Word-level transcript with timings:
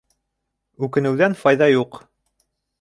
Үкенеүҙән 0.87 1.37
файҙа 1.45 1.71
юҡ. 1.77 2.03